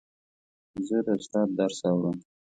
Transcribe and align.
زه 0.87 0.97
د 1.05 1.07
استاد 1.19 1.47
درس 1.59 1.79
اورم. 1.89 2.17